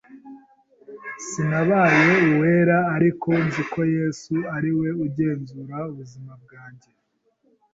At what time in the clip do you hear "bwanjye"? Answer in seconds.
6.43-6.89